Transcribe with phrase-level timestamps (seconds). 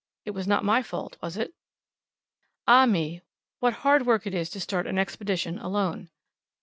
[0.25, 1.53] It was not my fault, was it?
[2.67, 3.21] Ah, me!
[3.59, 6.09] what hard work it is to start an expedition alone!